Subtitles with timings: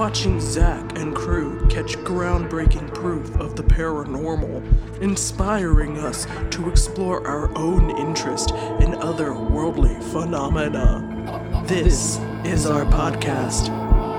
[0.00, 7.54] Watching Zach and crew catch groundbreaking proof of the paranormal, inspiring us to explore our
[7.54, 11.64] own interest in other worldly phenomena.
[11.66, 13.68] This is our podcast.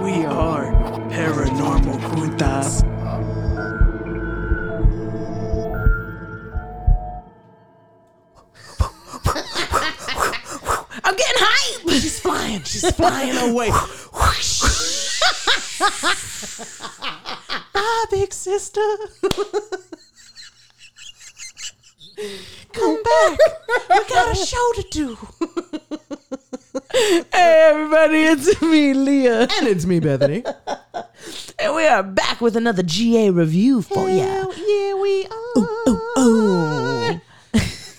[0.04, 0.72] We are
[1.10, 2.84] Paranormal Putas.
[11.04, 11.90] I'm getting hype.
[11.90, 13.72] She's flying, she's flying away.
[17.74, 18.82] Bye, big sister.
[22.74, 23.40] Come back.
[23.90, 25.18] We got a show to do.
[27.34, 30.44] Hey everybody, it's me, Leah, And it's me, Bethany.
[31.60, 34.18] and we are back with another GA review for you.
[34.18, 36.60] yeah, we are.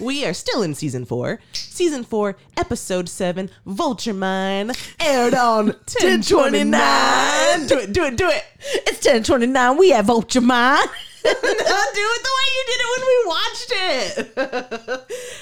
[0.03, 1.39] We are still in season four.
[1.53, 7.67] Season four, episode seven, Vulture Mine, aired on 1029.
[7.69, 8.45] Do it, do it, do it.
[8.59, 9.77] It's 1029.
[9.77, 10.85] We have Vulture Mine.
[11.23, 14.27] do it the way you did it when we watched it.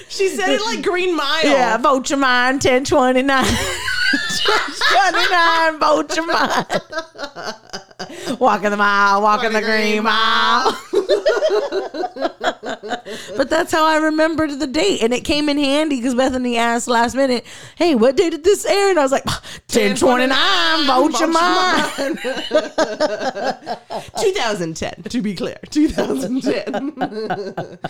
[0.09, 1.43] she said it like Green Mile.
[1.43, 3.43] Yeah, Vulture Mine 1029.
[3.43, 6.65] 1029, Vulture Mine.
[8.39, 10.77] Walking the mile, walking the green mile.
[13.37, 15.01] but that's how I remembered the date.
[15.01, 17.45] And it came in handy because Bethany asked last minute,
[17.75, 18.89] hey, what day did this air?
[18.89, 22.17] And I was like, 1029, Vulture Mine.
[24.21, 25.57] 2010, to be clear.
[25.69, 27.79] 2010.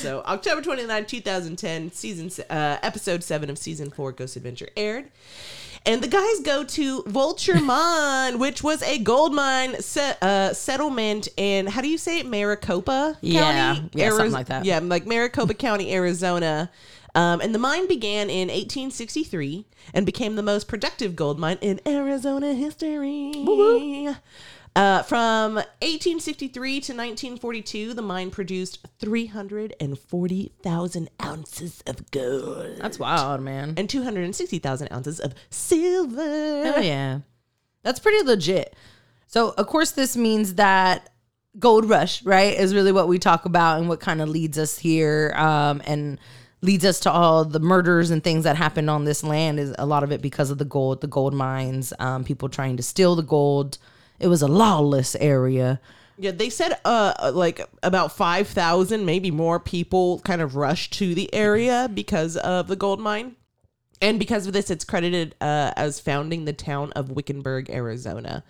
[0.00, 5.10] so, October 29, 2010, season uh, episode 7 of season 4 Ghost Adventure aired.
[5.84, 11.28] And the guys go to Vulture Mine, which was a gold mine se- uh, settlement
[11.36, 12.26] in, how do you say it?
[12.26, 13.74] Maricopa Yeah.
[13.74, 13.90] County?
[13.94, 14.64] Yeah, something like that.
[14.64, 16.70] Yeah, like Maricopa County, Arizona.
[17.14, 21.80] Um, and the mine began in 1863 and became the most productive gold mine in
[21.86, 23.32] Arizona history.
[24.74, 33.74] Uh, from 1863 to 1942, the mine produced 340,000 ounces of gold That's wild, man.
[33.76, 36.22] and 260,000 ounces of silver.
[36.22, 37.18] Oh yeah,
[37.82, 38.74] that's pretty legit.
[39.26, 41.10] So of course this means that
[41.58, 44.78] gold rush, right, is really what we talk about and what kind of leads us
[44.78, 46.18] here, um, and
[46.62, 49.60] leads us to all the murders and things that happened on this land.
[49.60, 52.78] Is a lot of it because of the gold, the gold mines, um, people trying
[52.78, 53.76] to steal the gold.
[54.22, 55.80] It was a lawless area.
[56.16, 61.32] Yeah, they said uh like about 5,000 maybe more people kind of rushed to the
[61.34, 63.34] area because of the gold mine.
[64.00, 68.44] And because of this it's credited uh as founding the town of Wickenburg, Arizona.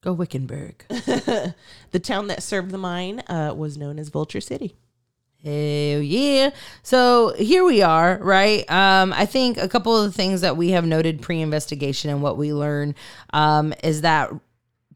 [0.00, 0.84] Go Wickenburg.
[1.90, 4.76] The town that served the mine uh was known as Vulture City.
[5.44, 6.50] Hell yeah.
[6.82, 8.68] So here we are, right?
[8.70, 12.22] Um, I think a couple of the things that we have noted pre investigation and
[12.22, 12.94] what we learned
[13.34, 14.32] um, is that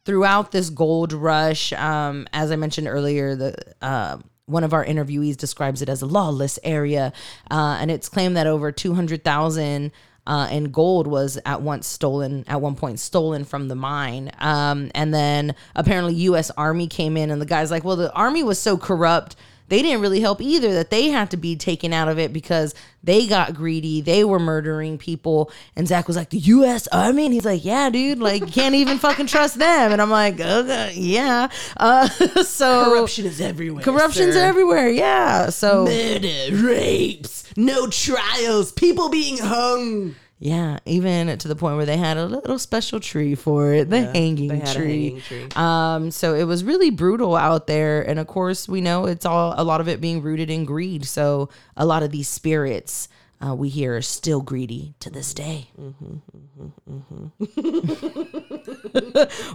[0.07, 5.37] throughout this gold rush, um, as I mentioned earlier, the uh, one of our interviewees
[5.37, 7.13] describes it as a lawless area,
[7.51, 9.93] uh, and it's claimed that over two hundred thousand.
[10.27, 14.91] Uh, and gold was at once stolen at one point stolen from the mine um,
[14.95, 18.59] and then apparently u.s army came in and the guy's like well the army was
[18.59, 19.37] so corrupt
[19.69, 22.75] they didn't really help either that they had to be taken out of it because
[23.03, 27.35] they got greedy they were murdering people and zach was like the u.s army and
[27.35, 30.93] he's like yeah dude like you can't even fucking trust them and i'm like okay,
[30.97, 32.09] yeah uh,
[32.43, 33.83] so Corruption is everywhere.
[33.85, 34.45] corruption's sir.
[34.45, 40.15] everywhere yeah so Murder, rapes, no trials, people being hung.
[40.41, 44.03] Yeah, even to the point where they had a little special tree for it, the
[44.13, 45.07] hanging had a tree.
[45.09, 45.49] hanging tree.
[45.57, 49.55] Um, so it was really brutal out there, and of course, we know it's all
[49.57, 51.05] a lot of it being rooted in greed.
[51.07, 53.09] So a lot of these spirits
[53.45, 55.69] uh, we hear are still greedy to this day.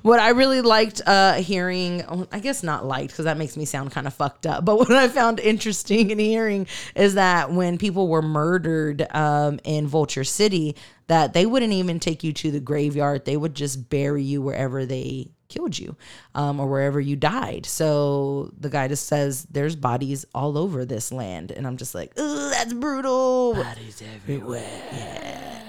[0.02, 3.66] what I really liked uh, hearing, oh, I guess not liked because that makes me
[3.66, 7.78] sound kind of fucked up, but what I found interesting in hearing is that when
[7.78, 10.76] people were murdered um, in Vulture City,
[11.08, 13.26] that they wouldn't even take you to the graveyard.
[13.26, 15.96] They would just bury you wherever they killed you
[16.36, 17.66] um, or wherever you died.
[17.66, 21.52] So the guy just says, There's bodies all over this land.
[21.52, 23.54] And I'm just like, that's brutal.
[23.54, 24.62] Bodies everywhere.
[24.92, 25.60] Yeah.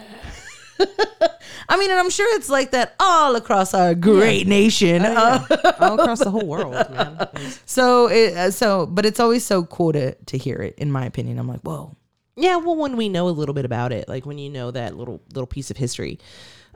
[1.69, 5.03] I mean, and I'm sure it's like that all across our great nation.
[5.03, 5.45] Uh,
[5.81, 7.29] All across the whole world, man.
[7.65, 10.75] so, it, uh, so, but it's always so cool to to hear it.
[10.79, 11.97] In my opinion, I'm like, whoa,
[12.37, 14.97] Yeah, well, when we know a little bit about it, like when you know that
[14.97, 16.19] little little piece of history,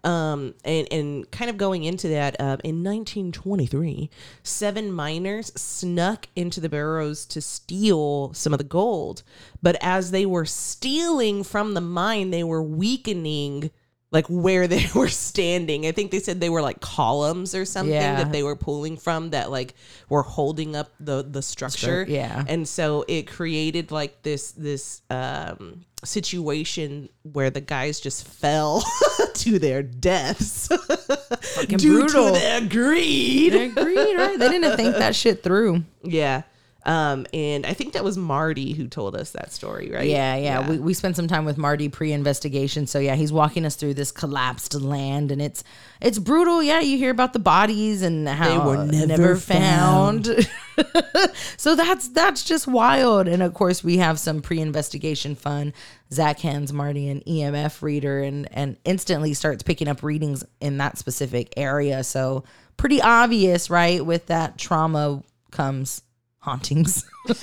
[0.09, 4.09] um, and and kind of going into that, uh, in 1923,
[4.43, 9.23] seven miners snuck into the barrows to steal some of the gold,
[9.63, 13.71] but as they were stealing from the mine, they were weakening
[14.11, 15.87] like where they were standing.
[15.87, 18.23] I think they said they were like columns or something Yeah.
[18.23, 19.75] that they were pulling from that like
[20.09, 22.05] were holding up the the structure.
[22.09, 22.45] yeah.
[22.49, 28.85] And so it created like this this um situation where the guys just fell
[29.35, 30.69] to their deaths
[31.67, 32.27] due brutal.
[32.29, 33.53] to their greed.
[33.53, 34.39] They agreed, right?
[34.39, 35.85] They didn't think that shit through.
[36.05, 36.43] Yeah.
[36.89, 40.09] Um, and I think that was Marty who told us that story, right?
[40.09, 40.67] Yeah, yeah.
[40.67, 42.87] We, we spent some time with Marty pre-investigation.
[42.87, 45.63] So yeah, he's walking us through this collapsed land, and it's
[46.01, 46.63] it's brutal.
[46.63, 50.49] Yeah, you hear about the bodies and how they were never found.
[51.59, 53.29] so that's that's just wild.
[53.29, 55.75] And of course, we have some pre-investigation fun.
[56.11, 60.97] Zach hands Marty an EMF reader, and and instantly starts picking up readings in that
[60.97, 62.03] specific area.
[62.03, 62.45] So
[62.79, 64.03] pretty obvious, right?
[64.03, 66.01] With that trauma comes
[66.49, 67.05] hauntings.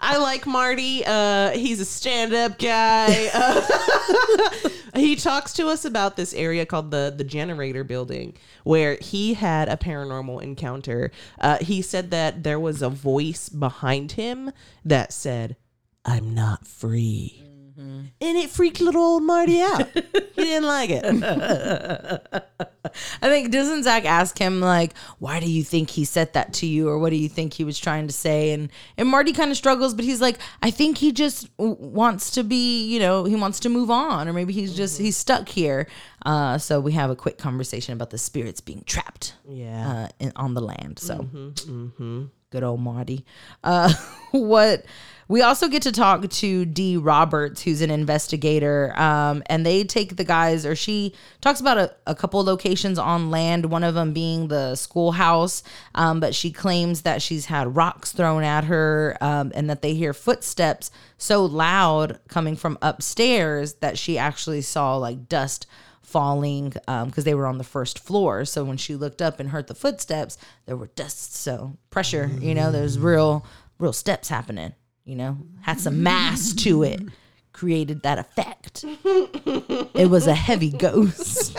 [0.00, 1.02] I like Marty.
[1.06, 3.28] Uh, he's a stand-up guy.
[3.34, 8.34] Uh, he talks to us about this area called the the generator building,
[8.64, 11.10] where he had a paranormal encounter.
[11.38, 14.50] Uh, he said that there was a voice behind him
[14.86, 15.56] that said,
[16.06, 17.47] "I'm not free."
[17.78, 19.88] And it freaked little old Marty out.
[19.94, 20.02] he
[20.44, 21.04] didn't like it.
[23.22, 26.66] I think doesn't Zach ask him like, why do you think he said that to
[26.66, 28.52] you, or what do you think he was trying to say?
[28.52, 32.42] And and Marty kind of struggles, but he's like, I think he just wants to
[32.44, 35.86] be, you know, he wants to move on, or maybe he's just he's stuck here.
[36.26, 39.90] Uh, so we have a quick conversation about the spirits being trapped, Yeah.
[39.90, 40.98] uh, in, on the land.
[40.98, 41.28] So
[42.50, 43.24] good old Marty.
[43.62, 43.92] Uh,
[44.32, 44.84] what
[45.28, 50.16] we also get to talk to Dee Roberts, who's an investigator, um, and they take
[50.16, 54.14] the guys, or she talks about a, a couple locations on land, one of them
[54.14, 55.62] being the schoolhouse,
[55.94, 59.92] um, but she claims that she's had rocks thrown at her um, and that they
[59.92, 65.66] hear footsteps so loud coming from upstairs that she actually saw like dust
[66.00, 68.46] falling because they were on the first floor.
[68.46, 71.34] So when she looked up and heard the footsteps, there were dust.
[71.34, 73.44] So pressure, you know, there's real,
[73.78, 74.72] real steps happening.
[75.08, 77.00] You know, had some mass to it,
[77.54, 78.84] created that effect.
[78.84, 81.56] It was a heavy ghost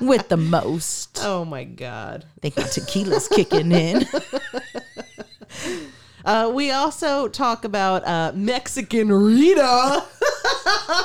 [0.00, 1.18] with the most.
[1.22, 2.24] oh my god.
[2.40, 4.06] think my tequila's kicking in.
[6.26, 9.60] Uh, we also talk about uh, Mexican Rita.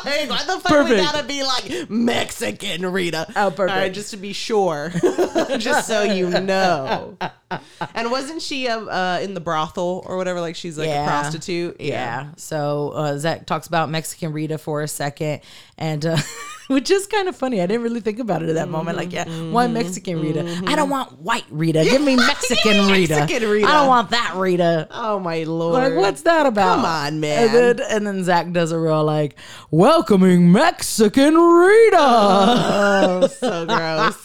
[0.04, 3.28] hey, why the fuck we gotta be like Mexican Rita?
[3.36, 3.60] Oh, perfect.
[3.60, 4.90] All right, just to be sure,
[5.60, 7.18] just so you know.
[7.96, 10.40] And wasn't she uh, uh, in the brothel or whatever?
[10.40, 11.80] Like she's like a prostitute.
[11.80, 12.30] Yeah.
[12.38, 15.42] So uh, Zach talks about Mexican Rita for a second,
[15.78, 16.18] and uh,
[16.68, 17.62] which is kind of funny.
[17.62, 18.98] I didn't really think about it at that moment.
[18.98, 20.64] Like, yeah, why Mexican Rita?
[20.68, 21.84] I don't want white Rita.
[21.84, 23.16] Give me Mexican Rita.
[23.16, 23.68] Mexican Rita.
[23.68, 24.88] I don't want that Rita.
[24.92, 25.74] Oh my lord.
[25.74, 26.78] Like, what's that about?
[26.78, 27.44] Come on, man.
[27.44, 29.36] And then, and then Zach does a real like,
[29.70, 31.98] welcoming Mexican Rita.
[32.00, 34.18] Oh, so gross.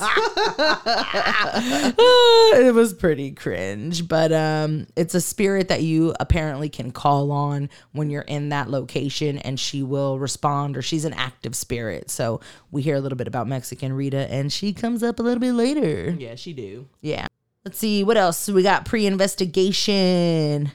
[2.58, 7.68] it was pretty cringe, but um, it's a spirit that you apparently can call on
[7.92, 12.10] when you're in that location, and she will respond, or she's an active spirit.
[12.10, 15.40] So we hear a little bit about Mexican Rita, and she comes up a little
[15.40, 16.10] bit later.
[16.18, 16.88] yeah, she do.
[17.00, 17.26] Yeah.
[17.64, 18.84] Let's see what else we got.
[18.84, 20.72] Pre-investigation.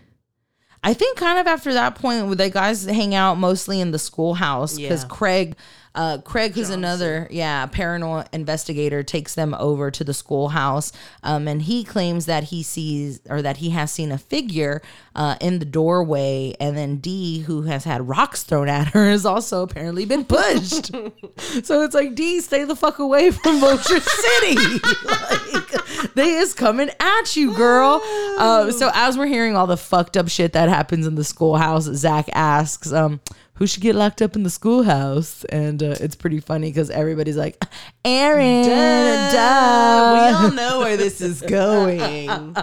[0.83, 3.99] I think kind of after that point, where the guys hang out mostly in the
[3.99, 5.09] schoolhouse because Yeah.
[5.09, 5.55] Craig,
[5.93, 10.91] uh, Craig, who's another yeah paranormal investigator, takes them over to the schoolhouse,
[11.23, 14.81] um, and he claims that he sees or that he has seen a figure
[15.15, 19.25] uh, in the doorway, and then Dee, who has had rocks thrown at her, has
[19.25, 20.87] also apparently been pushed.
[21.63, 24.55] so it's like Dee, stay the fuck away from Vulture City.
[24.55, 28.01] like they is coming at you, girl.
[28.37, 31.83] Uh, so as we're hearing all the fucked up shit that happens in the schoolhouse,
[31.83, 33.19] Zach asks, um,
[33.55, 35.43] who should get locked up in the schoolhouse?
[35.45, 37.63] And uh, it's pretty funny because everybody's like,
[38.03, 40.13] Aaron, duh.
[40.13, 42.55] We all know where this is going.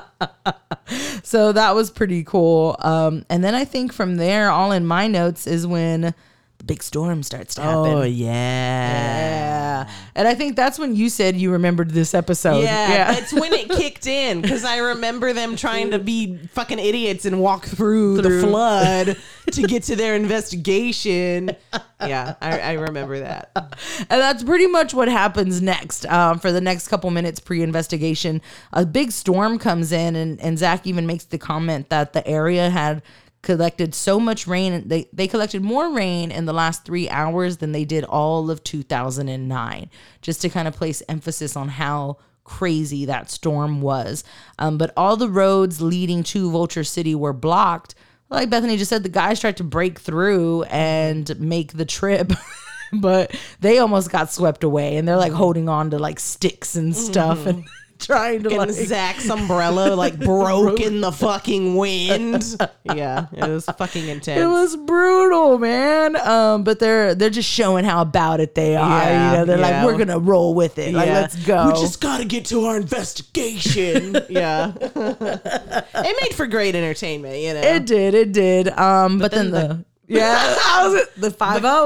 [1.23, 2.77] So that was pretty cool.
[2.81, 6.15] Um, and then I think from there, all in my notes is when
[6.59, 7.93] the big storm starts to happen.
[7.93, 8.29] Oh yeah.
[8.29, 9.91] Yeah.
[10.15, 12.63] And I think that's when you said you remembered this episode.
[12.63, 17.25] Yeah, that's when it kicked in because I remember them trying to be fucking idiots
[17.25, 19.17] and walk through, the flood
[19.53, 21.53] to get to their investigation.
[22.01, 23.53] Yeah, I, I remember that.
[23.55, 26.07] And that's pretty much what happens next.
[26.07, 28.41] Um, for the next couple minutes pre-investigation,
[28.73, 32.71] a big storm comes in, and, and Zach even makes the comment that the area
[32.71, 33.03] had
[33.43, 34.89] collected so much rain.
[34.89, 38.65] They they collected more rain in the last three hours than they did all of
[38.65, 39.91] 2009.
[40.23, 44.25] Just to kind of place emphasis on how crazy that storm was.
[44.59, 47.95] Um, but all the roads leading to Vulture City were blocked.
[48.31, 52.33] Like Bethany just said, the guys tried to break through and make the trip.
[52.93, 56.97] but they almost got swept away and they're like holding on to like sticks and
[56.97, 57.65] stuff and
[58.09, 62.57] trying to like Zach's umbrella like broke in the fucking wind.
[62.95, 64.41] Yeah, it was fucking intense.
[64.41, 66.17] It was brutal, man.
[66.17, 68.89] Um, but they're they're just showing how about it they are.
[68.89, 69.85] Yeah, you know, they're yeah.
[69.85, 70.95] like, we're gonna roll with it.
[70.95, 71.21] Like, Yeah.
[71.21, 71.67] let's go.
[71.67, 74.17] We just got to get to our investigation.
[74.31, 74.73] yeah.
[74.81, 77.61] it made for great entertainment, you know.
[77.61, 78.69] it did, it did.
[78.69, 81.15] Um, but, then, then the, yeah, how was it?
[81.21, 81.85] The five zero,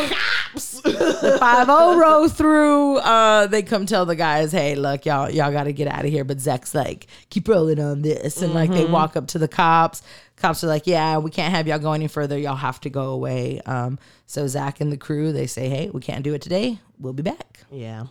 [0.54, 2.96] the five zero roll through.
[2.98, 6.10] Uh, they come tell the guys, hey, look, y'all, y'all got to get out of
[6.10, 6.24] here.
[6.24, 10.02] But Zach's like, keep rolling on this, and like they walk up to the cops.
[10.36, 12.36] Cops are like, yeah, we can't have y'all go any further.
[12.38, 13.60] Y'all have to go away.
[13.66, 16.78] Um, so Zach and the crew, they say, hey, we can't do it today.
[16.98, 17.60] We'll be back.
[17.70, 18.04] yeah.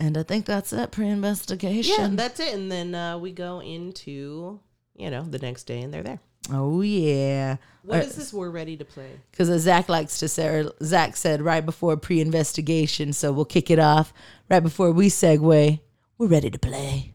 [0.00, 0.92] And I think that's it.
[0.92, 1.94] Pre-investigation.
[1.98, 2.54] Yeah, that's it.
[2.54, 4.60] And then uh, we go into,
[4.94, 6.20] you know, the next day and they're there.
[6.50, 7.56] Oh yeah.
[7.82, 9.10] What uh, is this we're ready to play?
[9.30, 13.12] Because uh, Zach likes to say, or Zach said right before pre-investigation.
[13.12, 14.12] So we'll kick it off
[14.48, 15.80] right before we segue.
[16.16, 17.12] We're ready to play.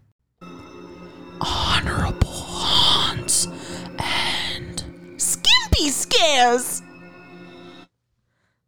[1.41, 3.47] Honorable Haunts
[3.97, 4.83] and
[5.17, 6.82] Skimpy Scares.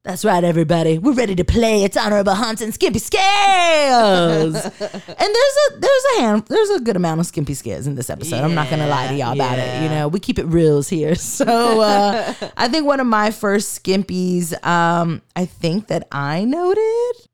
[0.06, 1.00] That's right, everybody.
[1.00, 1.84] We're ready to play.
[1.84, 4.54] It's honorable haunts and skimpy Scares.
[4.54, 8.12] and there's a there's a hand there's a good amount of skimpy Scares in this
[8.12, 8.44] episode.
[8.44, 9.82] I'm not gonna lie to y'all about it.
[9.82, 11.16] You know, we keep it reals here.
[11.36, 17.28] So uh, I think one of my first skimpies, um, I think that I noted.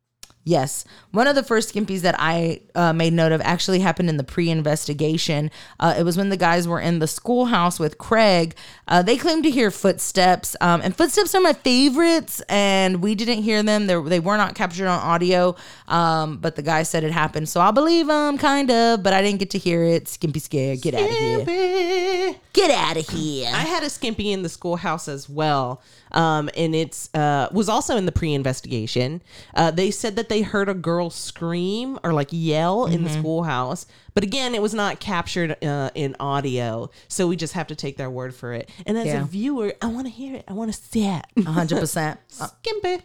[0.44, 4.18] Yes, one of the first skimpies that I uh, made note of actually happened in
[4.18, 5.52] the pre-investigation.
[5.80, 8.56] Uh, it was when the guys were in the schoolhouse with Craig.
[8.88, 12.42] Uh, they claimed to hear footsteps, um, and footsteps are my favorites.
[12.50, 15.56] And we didn't hear them; they they were not captured on audio.
[15.88, 19.04] Um, but the guy said it happened, so I believe him, kind of.
[19.04, 20.08] But I didn't get to hear it.
[20.08, 22.36] Skimpy scare, get out of here!
[22.54, 23.48] Get out of here!
[23.54, 25.82] I had a skimpy in the schoolhouse as well,
[26.12, 29.22] um, and it's uh, was also in the pre-investigation.
[29.56, 33.20] Uh, they said that they heard a girl scream or like yell in the Mm-hmm.
[33.22, 37.76] schoolhouse, but again, it was not captured uh, in audio, so we just have to
[37.76, 38.70] take their word for it.
[38.86, 39.22] And as Yeah.
[39.22, 40.44] a viewer, I want to hear it.
[40.48, 41.26] I want to see it.
[41.46, 42.20] hundred percent.
[42.28, 43.04] Skimpy.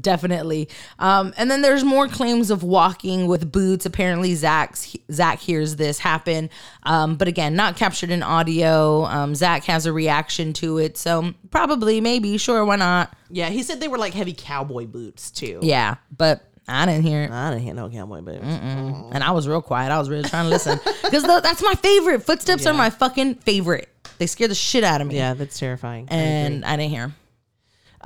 [0.00, 0.68] Definitely.
[0.98, 3.86] Um, and then there's more claims of walking with boots.
[3.86, 6.50] Apparently, Zach's Zach hears this happen,
[6.82, 9.04] um, but again, not captured in audio.
[9.04, 13.14] Um, Zach has a reaction to it, so probably, maybe, sure, why not?
[13.30, 15.60] Yeah, he said they were like heavy cowboy boots too.
[15.62, 18.42] Yeah, but I didn't hear it, I didn't hear no cowboy boots.
[18.42, 19.92] and I was real quiet.
[19.92, 22.24] I was really trying to listen because that's my favorite.
[22.24, 23.88] Footsteps are my fucking favorite.
[24.18, 25.16] They scare the shit out of me.
[25.16, 26.08] Yeah, that's terrifying.
[26.10, 27.12] I and I didn't hear.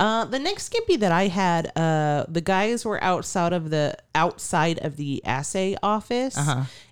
[0.01, 4.79] Uh, the next skimpy that I had, uh, the guys were outside of the outside
[4.79, 6.37] of the assay office,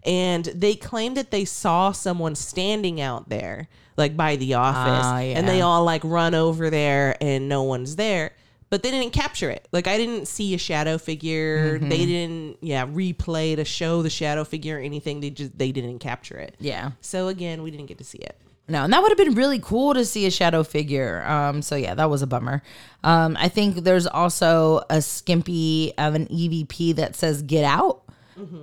[0.04, 5.18] and they claimed that they saw someone standing out there, like by the office, Ah,
[5.20, 8.32] and they all like run over there, and no one's there.
[8.70, 9.66] But they didn't capture it.
[9.72, 11.78] Like I didn't see a shadow figure.
[11.78, 15.20] They didn't, yeah, replay to show the shadow figure or anything.
[15.20, 16.54] They just they didn't capture it.
[16.60, 16.90] Yeah.
[17.00, 18.38] So again, we didn't get to see it.
[18.68, 21.24] No, and that would have been really cool to see a shadow figure.
[21.26, 22.62] Um, so yeah, that was a bummer.
[23.02, 28.02] Um, I think there's also a skimpy of an EVP that says "Get out,"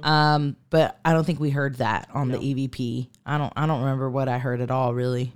[0.03, 3.07] um, but I don't think we heard that on the EVP.
[3.25, 3.51] I don't.
[3.55, 4.93] I don't remember what I heard at all.
[4.93, 5.33] Really.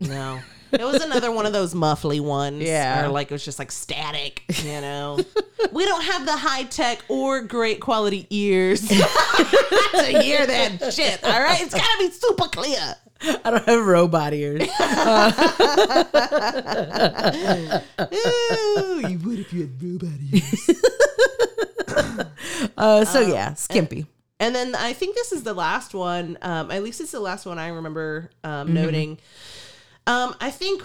[0.00, 0.40] No.
[0.72, 2.62] It was another one of those muffly ones.
[2.62, 3.04] Yeah.
[3.04, 5.18] Or like it was just like static, you know.
[5.72, 8.94] we don't have the high tech or great quality ears to
[10.22, 11.22] hear that shit.
[11.22, 11.62] All right.
[11.62, 12.96] It's gotta be super clear.
[13.22, 14.62] I don't have robot ears.
[18.12, 20.70] Ooh, you would if you had robot ears.
[22.76, 24.06] Uh, so yeah, skimpy.
[24.38, 26.36] And then I think this is the last one.
[26.42, 29.18] Um, at least it's the last one I remember um, noting.
[30.06, 30.82] Um, I think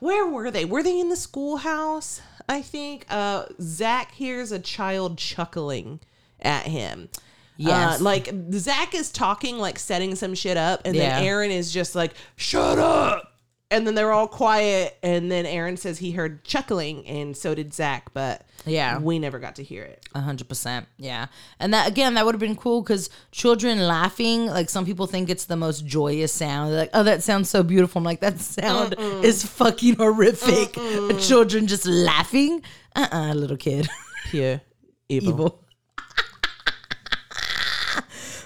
[0.00, 0.64] where were they?
[0.64, 2.20] Were they in the schoolhouse?
[2.48, 6.00] I think uh, Zach hears a child chuckling
[6.40, 7.08] at him.
[7.58, 8.00] Yes.
[8.00, 11.16] Uh, like Zach is talking, like setting some shit up, and Yeah.
[11.18, 13.34] then Aaron is just like, "Shut up!"
[13.70, 17.74] And then they're all quiet, and then Aaron says he heard chuckling, and so did
[17.74, 18.98] Zach, but Yeah.
[18.98, 20.02] we never got to hear it.
[20.14, 21.26] A hundred percent, yeah.
[21.60, 25.28] And that again, that would have been cool because children laughing, like some people think
[25.28, 26.70] it's the most joyous sound.
[26.72, 27.98] They're like, oh, that sounds so beautiful.
[27.98, 30.72] I'm like, that sound is fucking horrific.
[31.20, 32.62] Children just laughing.
[32.96, 33.86] Uh uh little kid.
[34.30, 34.62] Pure
[35.10, 35.28] evil.
[35.34, 35.64] Evil.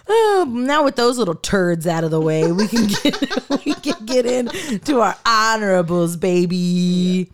[0.09, 4.05] Oh now with those little turds out of the way, we can get we can
[4.07, 7.31] get into our honorables, baby.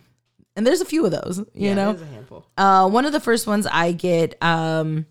[0.55, 1.93] And there's a few of those, you Yeah, know.
[1.93, 2.45] there's a handful.
[2.57, 5.05] Uh, one of the first ones I get um,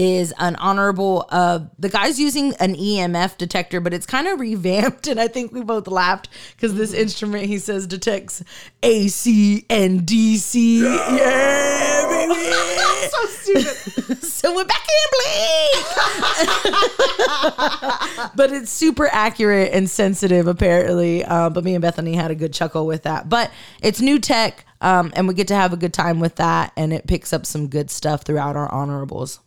[0.00, 1.26] is an honorable.
[1.28, 5.52] Uh, the guy's using an EMF detector, but it's kind of revamped, and I think
[5.52, 8.42] we both laughed because this instrument he says detects
[8.82, 10.80] AC and DC.
[10.80, 12.34] Yeah, baby.
[13.10, 14.22] so stupid.
[14.22, 15.86] so we're back in blink.
[18.36, 21.22] but it's super accurate and sensitive, apparently.
[21.24, 23.28] Uh, but me and Bethany had a good chuckle with that.
[23.28, 23.50] But
[23.82, 26.92] it's new tech, um, and we get to have a good time with that, and
[26.92, 29.40] it picks up some good stuff throughout our honorables.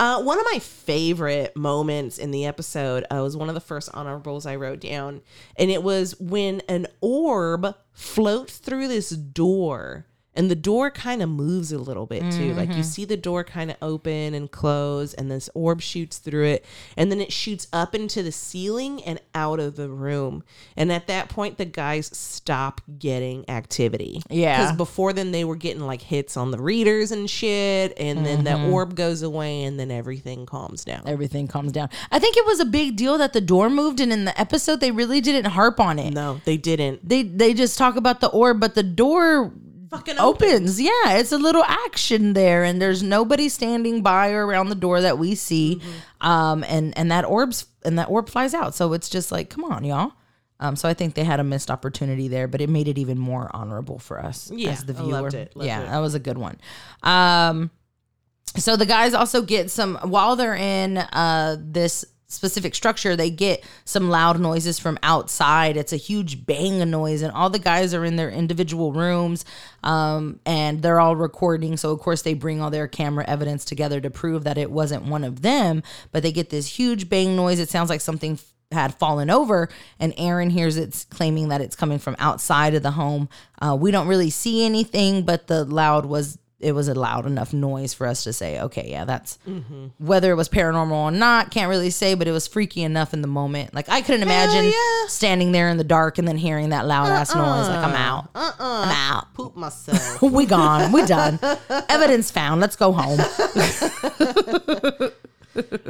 [0.00, 3.90] Uh, one of my favorite moments in the episode uh, was one of the first
[3.92, 5.20] honorables I wrote down,
[5.56, 11.28] and it was when an orb floats through this door, and the door kind of
[11.28, 12.54] moves a little bit too.
[12.54, 12.82] Like you mm-hmm.
[12.82, 16.64] see the door kind of open and close, and this orb shoots through it,
[16.96, 20.44] and then it shoots up into the ceiling and out of the room.
[20.76, 24.22] And at that point, the guys stop getting activity.
[24.30, 24.60] Yeah.
[24.60, 28.44] because before then they were getting like hits on the readers and shit, and then
[28.44, 28.72] that mm-hmm.
[28.72, 31.02] orb goes away, and then everything calms down.
[31.06, 31.88] Everything calms down.
[32.12, 34.80] I think it was a big deal that the door moved, and in the episode
[34.80, 36.12] they really didn't harp on it.
[36.12, 37.08] No, they didn't.
[37.08, 39.52] They they just talk about the orb, but the door
[39.90, 40.48] Fucking open.
[40.48, 40.80] opens.
[40.80, 45.00] Yeah, it's a little action there, and there's nobody standing by or around the door
[45.00, 45.76] that we see.
[45.82, 46.26] Mm-hmm.
[46.28, 48.74] Um, and and that orbs and that orb flies out.
[48.74, 50.12] So it's just like, come on, y'all.
[50.60, 53.18] Um, so I think they had a missed opportunity there, but it made it even
[53.18, 55.12] more honorable for us Yeah, as the I viewer.
[55.22, 55.86] loved it, loved yeah, it.
[55.86, 56.58] that was a good one.
[57.02, 57.70] Um,
[58.56, 63.64] so the guys also get some while they're in uh this specific structure they get
[63.84, 65.76] some loud noises from outside.
[65.76, 69.44] It's a huge bang noise and all the guys are in their individual rooms
[69.82, 71.76] um and they're all recording.
[71.76, 75.04] So of course they bring all their camera evidence together to prove that it wasn't
[75.04, 75.82] one of them
[76.12, 77.58] but they get this huge bang noise.
[77.58, 78.38] It sounds like something
[78.72, 79.68] had fallen over
[79.98, 83.28] and aaron hears it's claiming that it's coming from outside of the home.
[83.60, 87.52] Uh, we don't really see anything but the loud was it was a loud enough
[87.52, 89.38] noise for us to say, okay, yeah, that's
[89.98, 93.22] whether it was paranormal or not, can't really say, but it was freaky enough in
[93.22, 93.74] the moment.
[93.74, 95.08] Like I couldn't imagine yeah.
[95.08, 97.68] standing there in the dark and then hearing that loud ass noise.
[97.68, 98.28] Like I'm out.
[98.34, 99.34] I'm out.
[99.34, 100.22] Poop myself.
[100.22, 100.92] We gone.
[100.92, 101.38] We done.
[101.88, 102.60] Evidence found.
[102.60, 103.20] Let's go home.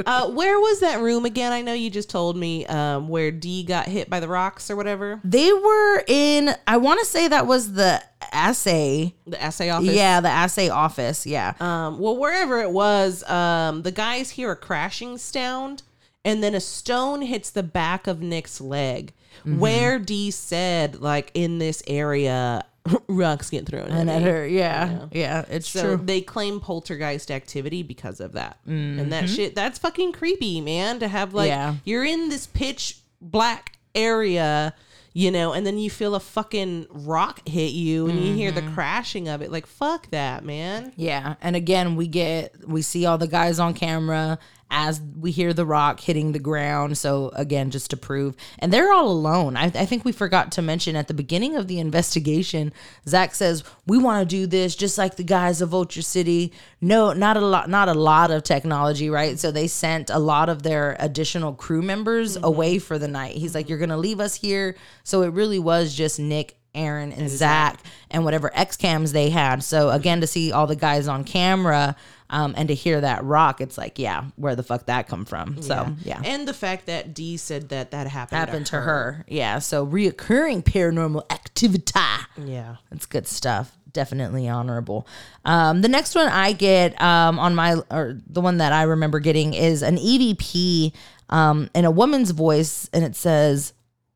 [0.06, 1.52] uh, where was that room again?
[1.52, 4.76] I know you just told me um, where Dee got hit by the rocks or
[4.76, 5.20] whatever.
[5.24, 6.54] They were in.
[6.66, 8.02] I want to say that was the
[8.34, 9.14] assay.
[9.26, 9.94] The assay office.
[9.94, 11.26] Yeah, the assay office.
[11.26, 11.54] Yeah.
[11.60, 15.82] Um, well, wherever it was, um, the guys hear a crashing sound,
[16.24, 19.12] and then a stone hits the back of Nick's leg.
[19.40, 19.58] Mm-hmm.
[19.58, 22.64] Where Dee said, like in this area,
[23.08, 23.88] rocks get thrown.
[23.90, 25.96] and at her, yeah, yeah, it's So true.
[25.96, 26.06] Mm-hmm.
[26.06, 28.58] they claim poltergeist activity because of that.
[28.66, 30.98] And that shit, that's fucking creepy, man.
[31.00, 31.76] To have like, Yeah.
[31.84, 34.74] you're in this pitch black area,
[35.12, 38.60] you know, and then you feel a fucking rock hit you and you hear the
[38.60, 38.74] Mm-hmm.
[38.74, 39.50] crashing of it.
[39.50, 40.92] Like, fuck that, man.
[40.96, 44.38] Yeah, and again, we get we see all the guys on camera
[44.70, 46.96] as we hear the rock hitting the ground.
[46.96, 49.56] So again, just to prove, and they're all alone.
[49.56, 52.72] I, I think we forgot to mention at the beginning of the investigation,
[53.06, 56.52] Zach says we want to do this just like the guys of Vulture City.
[56.80, 59.38] No, not a lot, not a lot of technology, right?
[59.38, 62.44] So they sent a lot of their additional crew members mm-hmm.
[62.44, 63.36] away for the night.
[63.36, 64.76] He's like, you're gonna leave us here.
[65.02, 69.62] So it really was just Nick Aaron and, Zach and whatever X cams they had.
[69.62, 71.96] So again, to see all the guys on camera
[72.28, 75.60] um, and to hear that rock, it's like, yeah, where the fuck that come from?
[75.62, 79.24] So yeah, And the fact that Dee said that that happened, happened to her.
[79.28, 81.92] Yeah, so reoccurring paranormal activity.
[82.36, 82.76] Yeah.
[82.90, 83.76] That's good stuff.
[83.92, 85.06] Definitely honorable.
[85.44, 89.18] Um, the next one I get um, on my, or the one that I remember
[89.18, 90.92] getting is an EVP
[91.28, 93.72] um, in a woman's voice, and it says,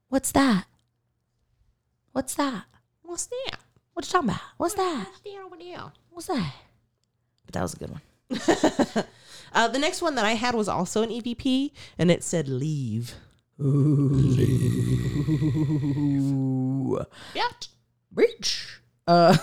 [0.09, 0.67] "What's that?
[2.13, 2.65] What's that?
[3.03, 3.59] What's that?
[3.95, 4.41] What you talking about?
[4.59, 5.07] What's that?
[5.09, 5.93] What's that over there?
[6.11, 6.53] What's that?"
[7.47, 9.05] But that was a good one.
[9.55, 13.15] Uh, the next one that I had was also an EVP, and it said leave.
[17.35, 17.49] Yeah.
[18.13, 18.81] Reach.
[19.07, 19.37] Uh,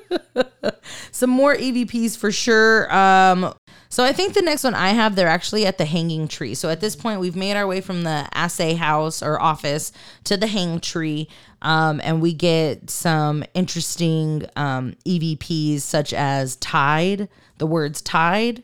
[1.10, 2.90] some more EVPs for sure.
[2.94, 3.52] Um,
[3.88, 6.54] so I think the next one I have, they're actually at the hanging tree.
[6.54, 9.92] So at this point, we've made our way from the assay house or office
[10.24, 11.28] to the hang tree.
[11.62, 18.62] Um, and we get some interesting um, EVPs such as tide, the words tide,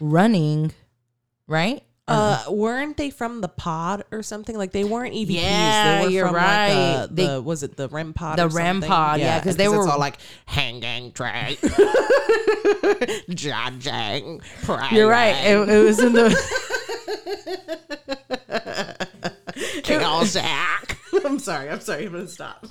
[0.00, 0.72] running,
[1.46, 1.82] right?
[2.08, 4.56] Uh, weren't they from the pod or something?
[4.58, 5.30] Like they weren't EVPs.
[5.30, 6.96] Yeah, they were you're from right.
[7.02, 8.38] Like the, They- was it the REM pod?
[8.38, 8.88] The or REM something?
[8.90, 11.56] pod, yeah, 'cause they it's were- all like hanging tray,
[13.30, 14.40] judging.
[14.90, 15.36] You're right.
[15.44, 16.30] It, it was in the
[20.24, 20.98] Zach.
[21.24, 21.68] I'm sorry.
[21.68, 22.06] I'm sorry.
[22.06, 22.64] I'm gonna stop.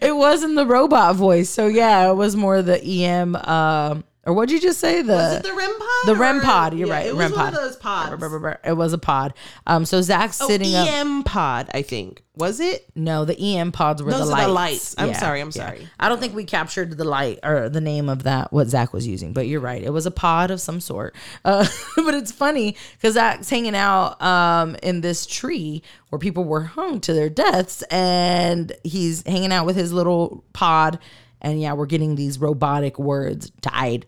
[0.00, 1.50] It wasn't the robot voice.
[1.50, 3.36] So yeah, it was more the EM.
[3.36, 5.00] Um, or what'd you just say?
[5.02, 5.88] The Was it the REM pod?
[6.06, 6.74] The REM pod.
[6.74, 7.06] You're Yeah, right.
[7.06, 7.48] It was REM one pod.
[7.48, 8.58] of those pods.
[8.64, 9.34] It was a pod.
[9.66, 10.86] Um, so Zach's Oh, sitting up.
[10.86, 11.70] EM pod.
[11.72, 12.86] I think was it?
[12.94, 14.96] No, the EM pods were Those the are the lights.
[14.96, 15.08] lights.
[15.10, 15.88] I'm sorry, I'm sorry.
[15.98, 19.06] I don't think we captured the light or the name of that what Zach was
[19.08, 19.82] using, but you're right.
[19.82, 21.16] It was a pod of some sort.
[21.44, 26.62] Uh, but it's funny because Zach's hanging out um, in this tree where people were
[26.62, 30.98] hung to their deaths, and he's hanging out with his little pod.
[31.40, 34.06] And yeah, we're getting these robotic words: died,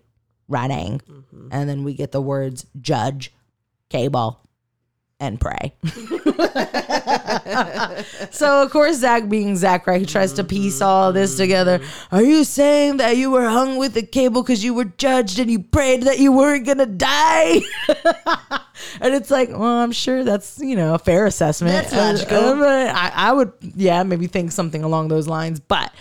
[0.50, 1.48] running, Mm-hmm.
[1.52, 3.32] and then we get the words judge,
[3.88, 4.40] cable,
[5.18, 5.74] and pray.
[8.30, 10.00] so of course Zach being Zach, right?
[10.00, 11.80] He tries to piece all this together.
[12.10, 15.50] Are you saying that you were hung with a cable because you were judged and
[15.50, 17.60] you prayed that you weren't gonna die?
[19.00, 21.74] and it's like, well, I'm sure that's you know a fair assessment.
[21.74, 22.62] That's logical.
[22.62, 25.60] Uh, I, I would, yeah, maybe think something along those lines.
[25.60, 25.92] But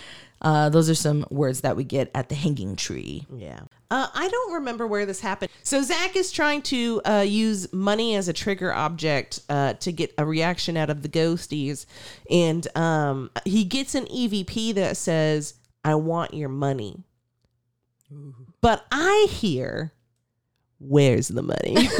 [0.42, 3.26] uh, those are some words that we get at the hanging tree.
[3.36, 3.60] Yeah.
[3.90, 5.50] Uh, I don't remember where this happened.
[5.64, 10.14] So Zach is trying to uh, use money as a trigger object uh, to get
[10.16, 11.86] a reaction out of the ghosties,
[12.30, 17.02] and um, he gets an EVP that says, "I want your money,"
[18.60, 19.92] but I hear.
[20.82, 21.74] Where's the money?
[21.74, 21.90] like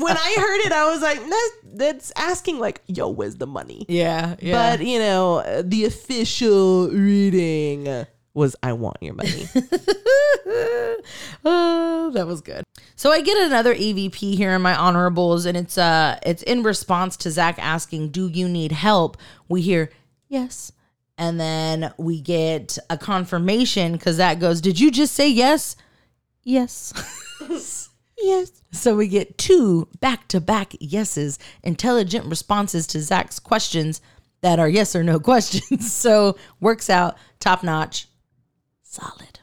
[0.00, 3.84] when I heard it, I was like, that's, that's asking like, yo, where's the money?
[3.88, 4.36] Yeah,
[4.78, 9.48] But you know, uh, the official reading was I want your money.
[11.44, 12.64] oh, that was good.
[12.96, 17.16] So I get another EVP here in my honorables, and it's uh it's in response
[17.18, 19.16] to Zach asking, "Do you need help?"
[19.48, 19.90] We hear
[20.28, 20.72] yes,
[21.18, 25.76] and then we get a confirmation because Zach goes, "Did you just say yes?"
[26.44, 26.92] Yes.
[28.18, 28.62] yes.
[28.72, 34.00] So we get two back to back yeses, intelligent responses to Zach's questions
[34.40, 35.92] that are yes or no questions.
[35.92, 38.08] So works out top notch,
[38.92, 39.40] solid.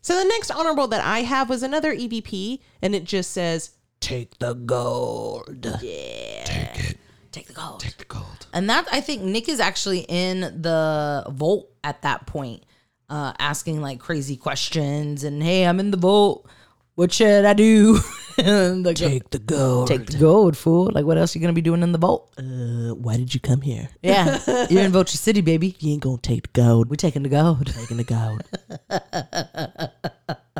[0.00, 4.38] So the next honorable that I have was another EVP, and it just says, "Take
[4.38, 6.44] the gold." Yeah.
[6.44, 6.98] Take it.
[7.30, 7.80] Take the gold.
[7.80, 8.46] Take the gold.
[8.52, 12.64] And that I think Nick is actually in the vault at that point,
[13.08, 16.46] uh, asking like crazy questions and hey, I'm in the vault.
[16.94, 17.98] What should I do?
[18.82, 19.88] The Take the gold.
[19.88, 20.90] take the gold, fool.
[20.92, 22.32] Like what else you gonna be doing in the vault?
[22.38, 23.88] Uh, why did you come here?
[24.02, 25.76] Yeah, you're in Vulture City, baby.
[25.78, 26.90] You ain't gonna take the gold.
[26.90, 27.66] We're taking the gold.
[27.68, 28.42] taking the gold.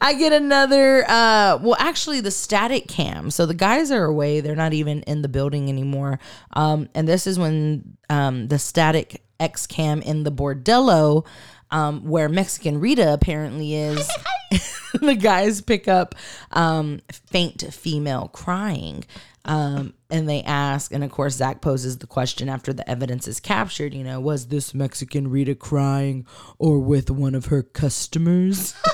[0.00, 3.30] I get another uh well actually the static cam.
[3.30, 4.40] So the guys are away.
[4.40, 6.18] They're not even in the building anymore.
[6.52, 11.24] Um and this is when um the static X cam in the bordello
[11.70, 14.08] um where Mexican Rita apparently is
[15.00, 16.14] the guys pick up
[16.52, 19.04] um faint female crying.
[19.44, 23.40] Um, and they ask, and of course, Zach poses the question after the evidence is
[23.40, 23.94] captured.
[23.94, 26.26] You know, was this Mexican Rita crying
[26.58, 28.74] or with one of her customers?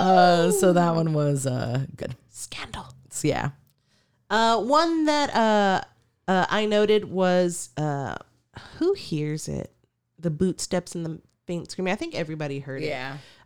[0.00, 2.16] Uh, so that one was uh good.
[2.28, 2.86] Scandal.
[3.10, 3.50] So, yeah.
[4.28, 5.82] Uh, one that uh,
[6.26, 8.16] uh, I noted was uh,
[8.78, 9.72] who hears it?
[10.22, 11.92] The boot steps and the faint screaming.
[11.92, 12.88] I think everybody heard it.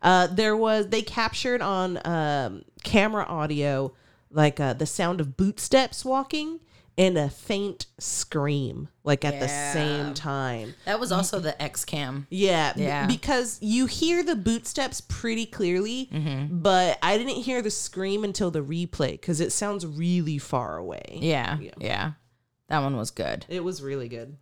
[0.03, 3.93] Uh, there was they captured on um, camera audio
[4.31, 6.61] like uh, the sound of boot steps walking
[6.99, 10.75] and a faint scream like at the same time.
[10.87, 12.27] That was also the X cam.
[12.31, 13.07] Yeah, b- Yeah.
[13.07, 16.09] because you hear the boot steps pretty clearly,
[16.51, 21.19] but I didn't hear the scream until the replay because it sounds really far away.
[21.21, 22.13] Yeah, yeah.
[22.69, 23.45] That one was good.
[23.49, 24.37] It was really good.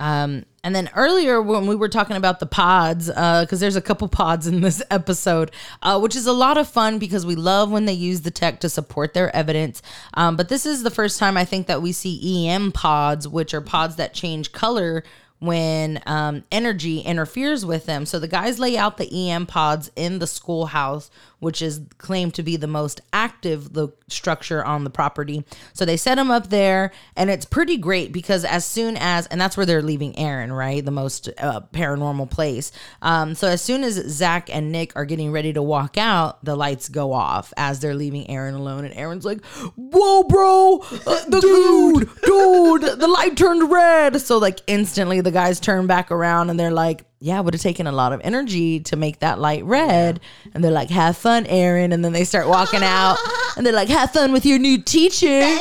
[0.00, 4.08] Um, and then earlier when we were talking about the pods, because there's a couple
[4.08, 7.84] pods in this episode, uh, which is a lot of fun because we love when
[7.84, 9.82] they use the tech to support their evidence.
[10.14, 13.54] Um, but this is the first time I think that we see EM pods, which
[13.54, 15.04] are pods that change color
[15.38, 18.04] when um, energy interferes with them.
[18.04, 21.10] So the guys lay out the EM pods in the schoolhouse,
[21.40, 25.44] which is claimed to be the most active lo- structure on the property.
[25.72, 29.40] So they set them up there, and it's pretty great because as soon as, and
[29.40, 30.84] that's where they're leaving Aaron, right?
[30.84, 32.72] The most uh, paranormal place.
[33.02, 36.56] Um, so as soon as Zach and Nick are getting ready to walk out, the
[36.56, 38.84] lights go off as they're leaving Aaron alone.
[38.84, 39.44] And Aaron's like,
[39.76, 44.20] Whoa, bro, uh, the dude, dude, the light turned red.
[44.20, 47.60] So, like, instantly the guys turn back around and they're like, yeah, it would have
[47.60, 50.20] taken a lot of energy to make that light red.
[50.54, 51.92] And they're like, have fun, Aaron.
[51.92, 53.18] And then they start walking out
[53.56, 55.40] and they're like, have fun with your new teacher.
[55.40, 55.56] Bye.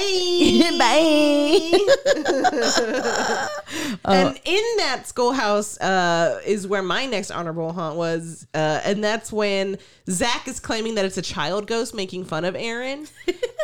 [4.05, 9.31] and in that schoolhouse uh, is where my next honorable haunt was, uh, and that's
[9.31, 9.77] when
[10.09, 13.07] Zach is claiming that it's a child ghost making fun of Aaron,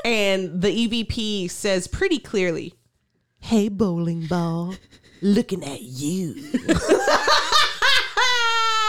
[0.04, 2.74] and the EVP says pretty clearly,
[3.40, 4.76] "Hey, bowling ball,
[5.22, 6.36] looking at you."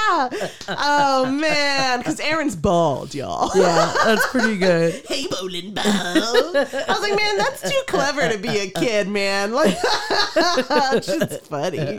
[0.68, 3.50] oh man, because Aaron's bald, y'all.
[3.54, 5.02] Yeah, that's pretty good.
[5.06, 5.84] Hey, bowling ball.
[5.86, 9.52] I was like, man, that's too clever to be a kid, man.
[9.52, 11.98] Like, it's just funny.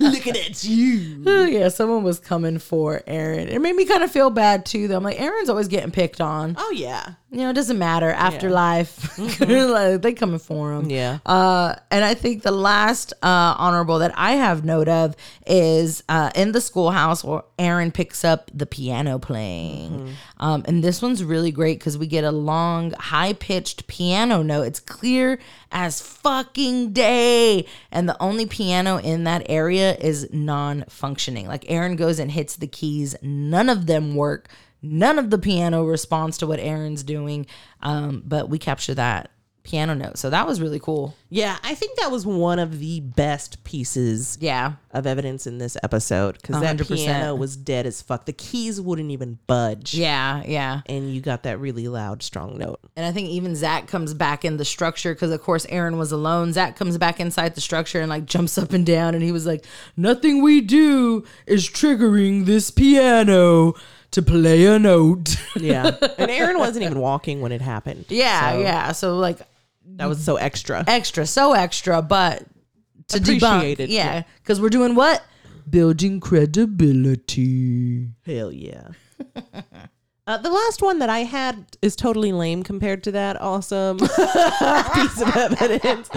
[0.00, 1.22] Looking at you.
[1.26, 3.48] Oh, yeah, someone was coming for Aaron.
[3.48, 4.96] It made me kind of feel bad too, though.
[4.96, 6.54] I'm like, Aaron's always getting picked on.
[6.58, 7.14] Oh yeah.
[7.34, 8.10] You know, it doesn't matter.
[8.10, 10.88] Afterlife, like, they coming for him.
[10.88, 11.18] Yeah.
[11.26, 16.30] Uh, and I think the last uh, honorable that I have note of is uh,
[16.36, 20.14] in the schoolhouse where Aaron picks up the piano playing.
[20.38, 24.62] Um, and this one's really great because we get a long, high pitched piano note.
[24.62, 25.40] It's clear
[25.72, 27.66] as fucking day.
[27.90, 31.48] And the only piano in that area is non functioning.
[31.48, 34.48] Like Aaron goes and hits the keys, none of them work.
[34.84, 37.46] None of the piano responds to what Aaron's doing.
[37.82, 39.30] Um, but we capture that
[39.62, 40.18] piano note.
[40.18, 41.16] So that was really cool.
[41.30, 44.72] Yeah, I think that was one of the best pieces Yeah.
[44.92, 48.26] of evidence in this episode because that piano was dead as fuck.
[48.26, 49.94] The keys wouldn't even budge.
[49.94, 50.42] Yeah.
[50.46, 50.82] Yeah.
[50.84, 52.78] And you got that really loud, strong note.
[52.94, 56.12] And I think even Zach comes back in the structure because, of course, Aaron was
[56.12, 56.52] alone.
[56.52, 59.14] Zach comes back inside the structure and like jumps up and down.
[59.14, 59.64] And he was like,
[59.96, 63.72] Nothing we do is triggering this piano
[64.14, 65.36] to play a note.
[65.56, 65.92] Yeah.
[66.18, 68.06] and Aaron wasn't even walking when it happened.
[68.08, 68.52] Yeah.
[68.52, 68.92] So yeah.
[68.92, 69.38] So, like,
[69.96, 70.82] That was so extra.
[70.86, 72.44] extra, so extra, but
[73.08, 73.36] to debunk.
[73.58, 74.22] Appreciated, Yeah.
[74.42, 75.22] Because we're doing what?
[75.70, 78.08] Building credibility.
[78.26, 78.88] Hell yeah.
[80.26, 85.20] Uh, the last one that I had is totally lame compared to that awesome piece
[85.20, 86.08] of evidence.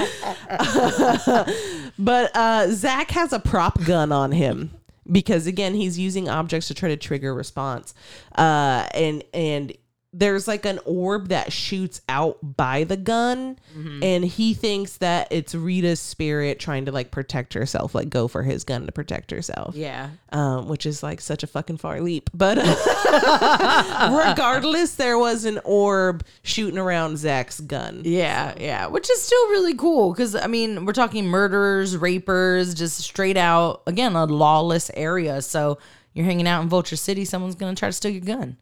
[2.00, 4.72] but uh, Zach has a prop gun on him
[5.12, 7.94] because again he's using objects to try to trigger response,
[8.38, 9.74] uh, and and
[10.14, 13.60] there's like an orb that shoots out by the gun,
[14.02, 18.42] and he thinks that it's Rita's spirit trying to like protect herself, like go for
[18.42, 20.10] his gun to protect herself Yeah.
[20.32, 22.30] um, which is like such a fucking far leap.
[22.34, 22.58] But
[24.28, 28.02] regardless, there was an orb shooting around Zach's gun.
[28.06, 32.98] Yeah, yeah, which is still really cool because I mean we're talking murderers, rapers, just
[33.00, 35.42] straight out again a lawless area.
[35.42, 35.78] So
[36.14, 38.58] you're hanging out in Vulture City, someone's gonna try to steal your gun.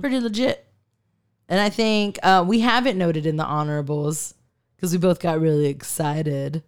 [0.00, 0.66] Pretty legit.
[1.48, 4.34] And I think uh, we have it noted in the honorables
[4.76, 6.62] because we both got really excited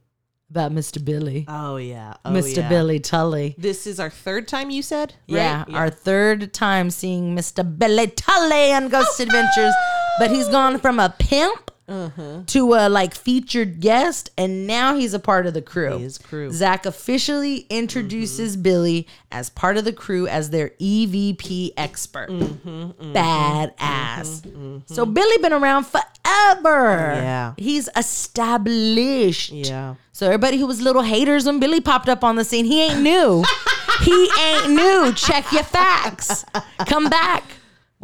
[0.51, 1.05] about Mr.
[1.05, 2.59] Billy, Oh yeah, oh, Mr.
[2.59, 2.69] yeah.
[2.69, 3.55] Billy Tolley.
[3.59, 5.75] This is our third time you said, Yeah, right?
[5.75, 7.65] our third time seeing Mr.
[7.79, 9.75] Billy Tolley on Ghost Adventures,
[10.19, 12.43] but he's gone from a pimp Uh-huh.
[12.47, 15.99] to a like featured guest, and now he's a part of the crew.
[15.99, 16.51] His crew.
[16.51, 18.63] Zach officially introduces mm-hmm.
[18.63, 22.31] Billy as part of the crew as their EVP expert.
[22.31, 23.13] Mm-hmm, mm-hmm.
[23.13, 24.83] Badass.
[24.87, 27.15] So Billy been around forever.
[27.17, 27.55] Yeah.
[27.57, 29.53] he's established.
[29.53, 29.97] yeah.
[30.13, 33.03] So everybody who was little haters when Billy popped up on the scene, he ain't
[33.03, 33.45] new.
[34.03, 35.13] he ain't new.
[35.13, 36.45] Check your facts.
[36.87, 37.43] Come back.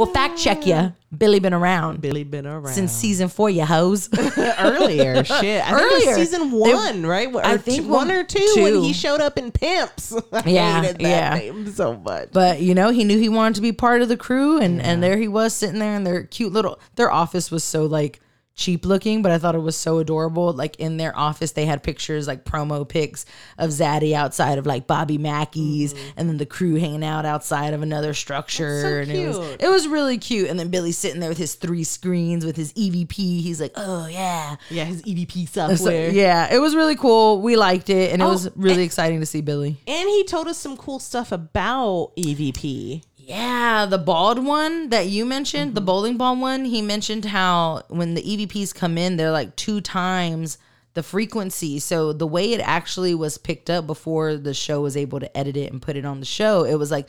[0.01, 0.95] We'll fact check you.
[1.17, 4.09] Billy been around Billy been around since season four, you hoes.
[4.59, 5.23] earlier.
[5.25, 6.15] Shit, I think it Earlier.
[6.15, 7.33] season one, right?
[7.35, 10.15] Or I think two- one or two, when he showed up in Pimps.
[10.33, 11.35] I Yeah, hated that yeah.
[11.39, 12.31] name so much.
[12.33, 15.03] but you know, he knew he wanted to be part of the crew, and and
[15.03, 16.79] there he was sitting there in their cute little.
[16.97, 18.21] Their office was so like
[18.55, 20.53] cheap looking, but I thought it was so adorable.
[20.53, 23.25] Like in their office, they had pictures like promo pics
[23.57, 26.11] of Zaddy outside of like Bobby Mackey's, mm-hmm.
[26.19, 28.83] and then the crew hanging out outside of another structure.
[28.83, 29.63] so and it was cute.
[29.63, 30.51] it was really cute.
[30.51, 33.15] And then Billy sitting there with his three screens with his EVP.
[33.15, 34.57] He's like, oh yeah.
[34.69, 36.11] yeah, his EVP So, software.
[36.11, 37.41] yeah, it was really cool.
[37.41, 39.79] We liked it, and it Oh, was really exciting to see Billy.
[39.87, 43.03] And he told us some cool stuff about EVP.
[43.27, 48.15] Yeah, the bald one that you mentioned, the bowling ball one, he mentioned how when
[48.15, 50.59] the EVPs come in, they're like two times
[50.95, 51.79] the frequency.
[51.79, 55.57] So the way it actually was picked up before the show was able to edit
[55.57, 57.09] it and put it on the show, it was like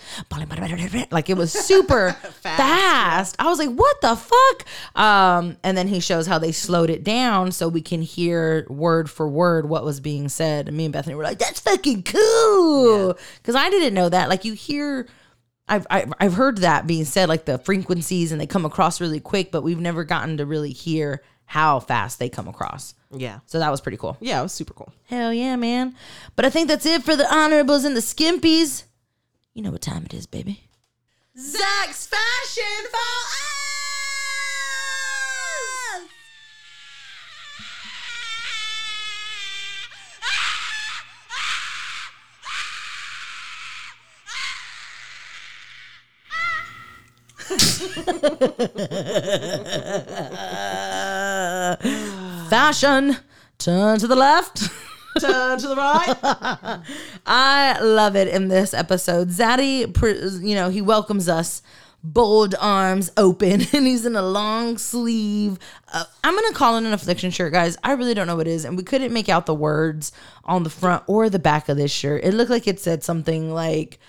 [1.11, 3.35] like it was super fast.
[3.39, 7.03] I was like, "What the fuck?" Um, and then he shows how they slowed it
[7.03, 10.67] down so we can hear word for word what was being said.
[10.67, 14.29] And me and Bethany were like, "That's fucking cool," because I didn't know that.
[14.29, 15.07] Like you hear.
[15.71, 19.21] I've, I've I've heard that being said, like the frequencies and they come across really
[19.21, 22.93] quick, but we've never gotten to really hear how fast they come across.
[23.09, 23.39] Yeah.
[23.45, 24.17] So that was pretty cool.
[24.19, 24.91] Yeah, it was super cool.
[25.05, 25.95] Hell yeah, man.
[26.35, 28.83] But I think that's it for the honorables and the skimpies.
[29.53, 30.63] You know what time it is, baby.
[31.37, 33.50] Zach's fashion for
[52.49, 53.17] Fashion.
[53.57, 54.69] Turn to the left.
[55.19, 56.15] Turn to the right.
[57.25, 59.29] I love it in this episode.
[59.29, 61.61] Zaddy, you know, he welcomes us,
[62.03, 65.59] bold arms open, and he's in a long sleeve.
[65.93, 67.77] Uh, I'm gonna call it an affliction shirt, guys.
[67.83, 70.11] I really don't know what it is, and we couldn't make out the words
[70.45, 72.23] on the front or the back of this shirt.
[72.23, 73.99] It looked like it said something like.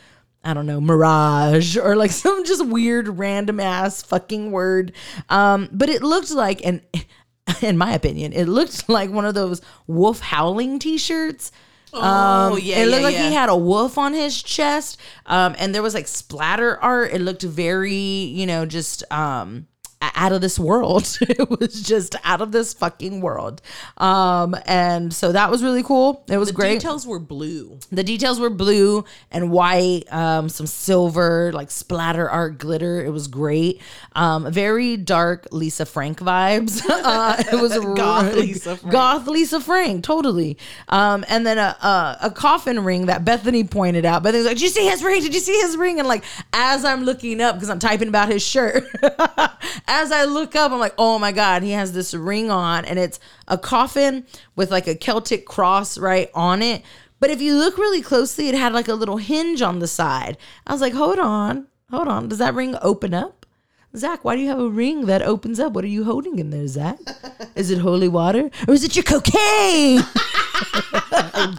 [0.44, 4.92] I don't know, mirage or like some just weird random ass fucking word.
[5.28, 6.82] Um, but it looked like an
[7.62, 11.52] in my opinion, it looked like one of those wolf howling t-shirts.
[11.94, 13.28] Oh, yeah, It looked yeah, like yeah.
[13.28, 14.98] he had a wolf on his chest.
[15.26, 17.12] Um, and there was like splatter art.
[17.12, 19.66] It looked very, you know, just um
[20.14, 21.18] out of this world.
[21.22, 23.62] it was just out of this fucking world.
[23.98, 26.24] Um, and so that was really cool.
[26.28, 26.74] It was The great.
[26.80, 27.78] details were blue.
[27.90, 33.04] The details were blue and white, um, some silver, like splatter art glitter.
[33.04, 33.80] It was great.
[34.14, 36.82] Um, very dark Lisa Frank vibes.
[36.88, 38.92] uh, it was Goth Lisa Frank.
[38.92, 40.58] Goth Lisa Frank, totally.
[40.88, 44.22] Um, and then a, a a coffin ring that Bethany pointed out.
[44.22, 45.22] Bethany's like, "Did you see his ring?
[45.22, 48.28] Did you see his ring?" And like, as I'm looking up because I'm typing about
[48.28, 48.84] his shirt,
[49.92, 52.98] as I look up, I'm like, "Oh my god, he has this ring on, and
[52.98, 54.26] it's a coffin
[54.56, 56.82] with like a Celtic cross right on it."
[57.20, 60.38] But if you look really closely, it had like a little hinge on the side.
[60.66, 62.28] I was like, hold on, hold on.
[62.28, 63.41] Does that ring open up?
[63.94, 65.74] Zach, why do you have a ring that opens up?
[65.74, 66.98] What are you holding in there, Zach?
[67.54, 68.50] Is it holy water?
[68.66, 70.00] Or is it your cocaine?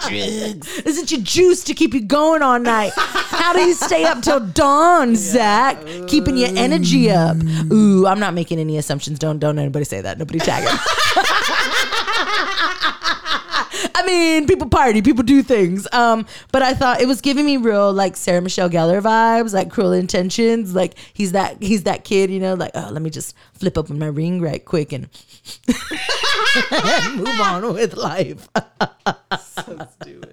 [0.08, 0.67] Drugs.
[0.80, 2.91] Is it your juice to keep you going all night?
[2.96, 5.78] How do you stay up till dawn, Zach?
[6.08, 7.38] Keeping your energy up.
[7.72, 9.19] Ooh, I'm not making any assumptions.
[9.19, 10.17] Don't don't anybody say that.
[10.17, 10.76] Nobody tag him.
[14.03, 15.87] I mean, people party, people do things.
[15.93, 19.71] Um, but I thought it was giving me real like Sarah Michelle Gellar vibes, like
[19.71, 20.75] Cruel Intentions.
[20.75, 23.97] Like he's that he's that kid, you know, like oh, let me just flip open
[23.99, 25.07] my ring right quick and
[27.15, 28.49] move on with life.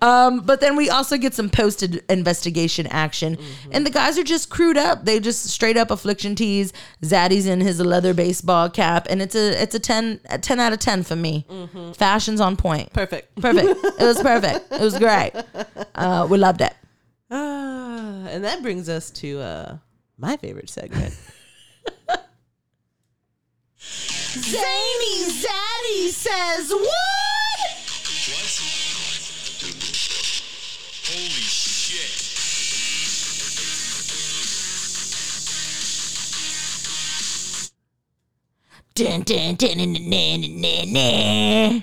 [0.00, 3.36] Um, but then we also get some posted investigation action,
[3.72, 5.04] and the guys are just crewed up.
[5.04, 6.72] They just straight up affliction tees.
[7.02, 10.72] Zaddy's in his leather baseball cap, and it's a it's a 10, a 10 out
[10.72, 11.46] of ten for me.
[11.96, 12.92] Fashion's on point.
[12.92, 13.34] Perfect.
[13.40, 13.68] Perfect.
[13.84, 14.72] It was perfect.
[14.72, 15.32] It was great.
[15.94, 16.74] Uh, we loved it.
[17.30, 19.76] Ah, and that brings us to uh,
[20.16, 21.14] my favorite segment.
[23.78, 27.27] Zany Zaddy says what?
[31.10, 32.28] Holy shit.
[38.94, 41.82] Dun, dun, dun, dun, dun,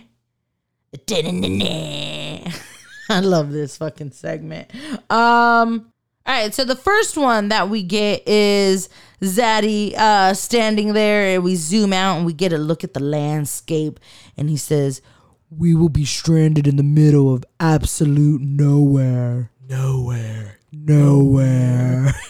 [1.08, 2.54] dun, dun, dun.
[3.10, 4.70] I love this fucking segment.
[5.10, 5.92] Um,
[6.28, 8.90] all right, so the first one that we get is
[9.24, 13.00] Zaddy uh, standing there, and we zoom out and we get a look at the
[13.00, 14.00] landscape,
[14.38, 15.02] and he says,
[15.50, 22.14] "We will be stranded in the middle of absolute nowhere, nowhere, nowhere."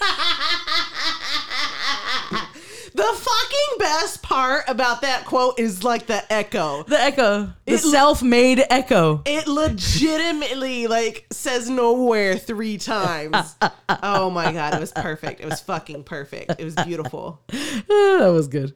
[2.94, 6.84] the fucking best part about that quote is like the echo.
[6.84, 9.22] the echo, the It- self-made echo.
[9.26, 13.56] It legitimately like says nowhere three times.
[13.90, 15.42] oh my god, it was perfect.
[15.42, 16.56] It was fucking perfect.
[16.60, 17.42] It was beautiful.
[17.50, 18.76] that was good.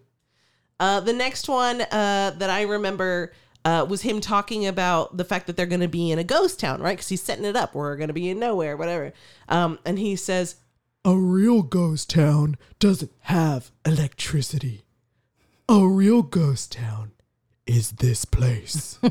[0.80, 3.34] Uh, the next one uh, that I remember
[3.70, 6.60] uh, was him talking about the fact that they're going to be in a ghost
[6.60, 6.98] town, right?
[6.98, 7.76] Because he's setting it up.
[7.76, 9.14] We're going to be in nowhere, whatever.
[9.48, 10.56] Um, and he says,
[11.06, 14.86] A real ghost town doesn't have electricity.
[15.68, 17.12] A real ghost town
[17.70, 19.00] is this place.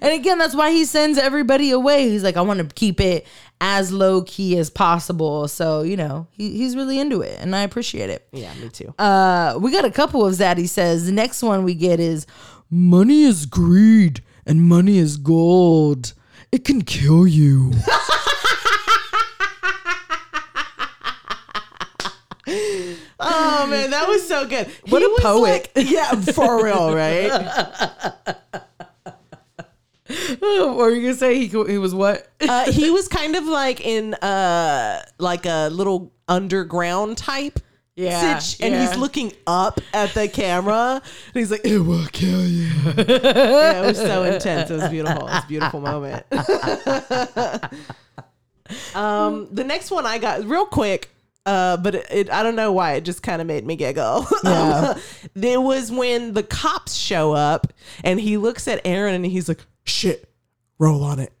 [0.00, 2.08] And again, that's why he sends everybody away.
[2.08, 3.26] He's like, I want to keep it
[3.60, 5.48] as low key as possible.
[5.48, 8.26] So, you know, he, he's really into it and I appreciate it.
[8.32, 11.06] "Yeah, me too." Uh, we got a couple of Zaddy says.
[11.06, 12.26] The next one we get is
[12.70, 16.12] Money is greed and money is gold.
[16.52, 17.72] It can kill you.
[23.20, 24.66] oh man, that was so good.
[24.88, 25.70] What He a poet.
[25.76, 27.30] like- yeah, for real, right?
[30.38, 31.34] what were you gonna say?
[31.38, 32.28] He, he was what?
[32.48, 37.58] uh, he was kind of like in uh like a little underground type
[37.96, 42.46] Yeah, sitch, and he's looking up at the camera and he's like It will kill
[42.46, 42.68] you.
[42.96, 46.24] yeah, it was so intense it was beautiful it was a beautiful moment
[48.94, 51.10] um the next one i got real quick
[51.46, 54.26] uh, but it, it, I don't know why it just kind of made me giggle.
[54.44, 54.98] Yeah.
[55.34, 57.72] there was when the cops show up
[58.04, 60.28] and he looks at Aaron and he's like, Shit,
[60.78, 61.32] roll on it.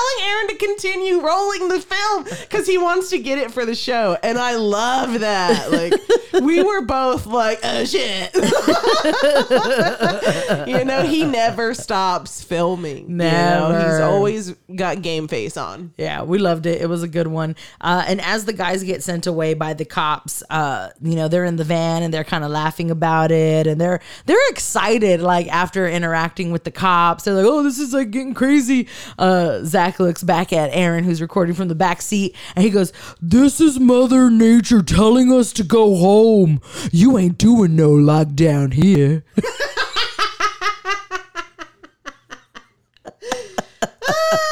[0.00, 3.74] telling Aaron to continue rolling the film because he wants to get it for the
[3.74, 4.16] show.
[4.22, 5.70] And I love that.
[5.70, 5.94] Like,
[6.42, 8.34] we were both like, oh shit.
[10.68, 13.08] you know, he never stops filming.
[13.08, 13.90] you know?
[13.90, 15.92] He's always got game face on.
[15.96, 16.80] Yeah, we loved it.
[16.80, 17.56] It was a good one.
[17.80, 21.44] Uh, and as the guys get sent away by the cops, uh, you know, they're
[21.44, 25.20] in the van and they're kind of laughing about it, and they're they're excited.
[25.20, 28.88] Like after interacting with the cops, they're like, "Oh, this is like getting crazy."
[29.18, 32.92] Uh, Zach looks back at Aaron, who's recording from the back seat, and he goes,
[33.20, 36.60] This is Mother Nature telling us to go home.
[36.92, 39.24] You ain't doing no lockdown here.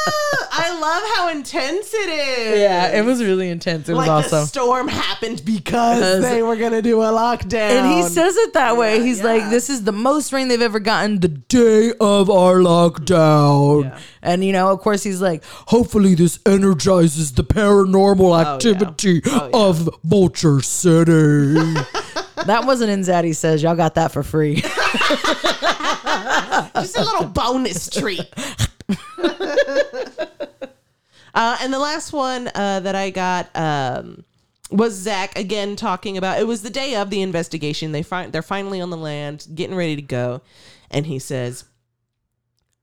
[1.15, 2.59] How intense it is.
[2.59, 3.89] "Yeah, it was really intense.
[3.89, 7.53] It was like awesome." the storm happened because Because- they were gonna do a lockdown.
[7.53, 9.01] and he says it that way.
[9.01, 13.91] He's like, "This is the most rain they've ever gotten." The Day of our lockdown.
[14.21, 19.69] and you know, of course, he's like, Hopefully, this energizes the paranormal oh, activity oh,
[19.69, 21.53] of Vulture City.
[22.45, 23.61] "That wasn't in Zaddy says.
[23.63, 24.61] Y'all got that for free."
[26.75, 28.21] just a little bonus treat.
[31.33, 34.23] uh, and the last one uh, that I got um,
[34.71, 36.39] was Zach again talking about.
[36.39, 37.91] It was the day of the investigation.
[37.91, 40.41] They find they're finally on the land, getting ready to go,
[40.89, 41.65] and he says,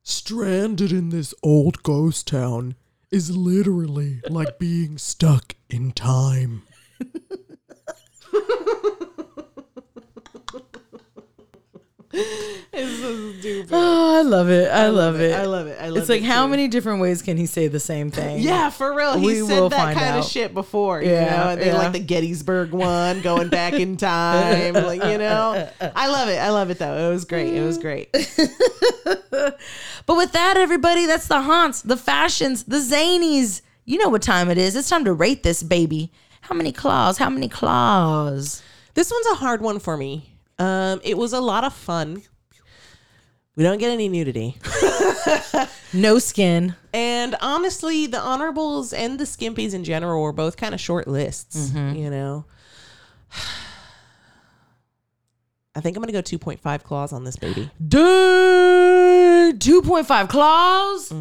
[0.02, 2.76] Stranded in this old ghost town
[3.10, 6.62] is literally like being stuck in time.
[13.72, 14.70] oh, I love it.
[14.70, 15.34] I, love it.
[15.34, 15.78] I love it.
[15.80, 16.50] I love It's like it how too.
[16.50, 18.40] many different ways can he say the same thing?
[18.40, 19.18] Yeah, for real.
[19.18, 21.02] He We said will that find kind of shit before.
[21.02, 21.78] Yeah, you know, and then yeah.
[21.78, 24.74] like the Gettysburg one, going back in time.
[24.74, 26.38] like, you know, I love it.
[26.38, 27.08] I love it though.
[27.08, 27.54] It was great.
[27.54, 28.14] It was great.
[30.06, 33.60] But with that, everybody, that's the haunts, the fashions, the zanies.
[33.84, 34.76] You know what time it is.
[34.76, 36.12] It's time to rate this baby.
[36.42, 37.18] How many claws?
[37.18, 38.62] How many claws?
[38.94, 40.35] This one's a hard one for me.
[40.58, 42.22] Um, it was a lot of fun.
[43.56, 44.56] We don't get any nudity.
[45.92, 46.74] No skin.
[46.92, 51.72] And honestly, the honorables and the skimpies in general were both kind of short lists,
[51.74, 52.44] you know.
[55.74, 57.70] I think I'm going to go 2.5 claws on this baby.
[57.86, 58.00] Dang,
[59.58, 61.12] 2.5 claws.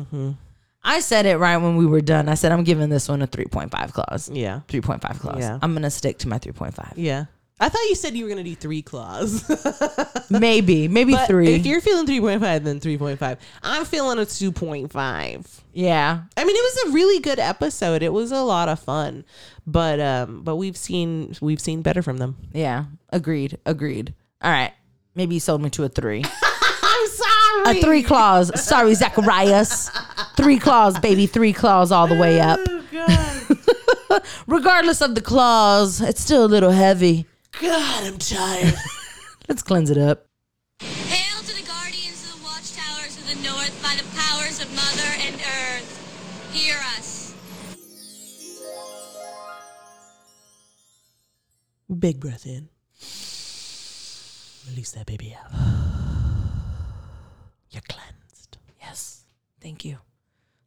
[0.83, 2.27] I said it right when we were done.
[2.27, 4.29] I said I'm giving this one a 3.5 claws.
[4.29, 4.61] Yeah.
[4.67, 5.39] 3.5 claws.
[5.39, 5.59] Yeah.
[5.61, 6.93] I'm gonna stick to my 3.5.
[6.95, 7.25] Yeah.
[7.59, 9.49] I thought you said you were going to do three claws.
[10.29, 11.53] Maybe, maybe But three.
[11.53, 13.37] If you're feeling 3.5, then 3.5.
[13.63, 15.61] I'm feeling a 2.5.
[15.71, 18.01] yeah, I mean, it was a really good episode.
[18.01, 19.23] It was a lot of fun,
[19.67, 22.35] but um, but we've seen we've seen better from them.
[22.53, 22.85] yeah.
[23.11, 23.57] Agreed.
[23.65, 24.13] Agreed.
[24.41, 24.73] All right.
[25.13, 26.23] Maybe you sold me to a three.
[26.83, 27.77] I'm sorry.
[27.77, 28.51] A three claws.
[28.61, 29.89] Sorry, Zacharias.
[30.35, 31.27] Three claws, baby.
[31.27, 32.59] Three claws all the way up.
[34.47, 37.25] Regardless of the claws, it's still a little heavy.
[37.61, 38.73] God, I'm tired.
[39.49, 40.27] Let's cleanse it up.
[40.79, 45.09] Hail to the guardians of the watchtowers of the north by the powers of Mother
[45.21, 46.51] and Earth.
[46.51, 47.33] Hear us.
[51.99, 52.67] Big breath in.
[54.69, 55.51] Release that baby out.
[57.69, 58.57] You're cleansed.
[58.81, 59.23] Yes.
[59.61, 59.99] Thank you.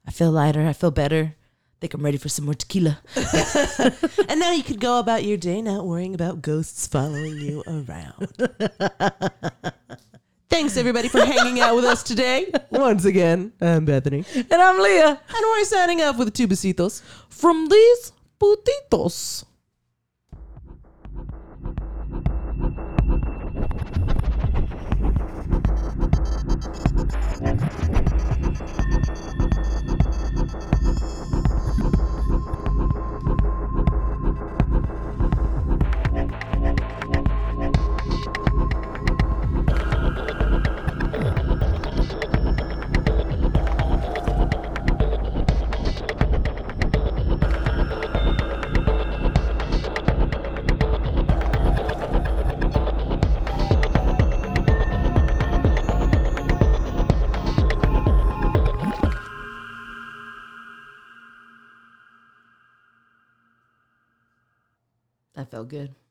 [0.07, 0.66] I feel lighter.
[0.66, 1.34] I feel better.
[1.80, 2.98] Think I'm ready for some more tequila.
[4.28, 8.28] And now you could go about your day not worrying about ghosts following you around.
[10.50, 12.52] Thanks everybody for hanging out with us today.
[12.70, 14.24] Once again, I'm Bethany.
[14.34, 17.02] And I'm Leah And we're signing off with two besitos.
[17.28, 19.44] from these putitos.
[27.40, 27.97] That
[65.59, 66.07] felt good.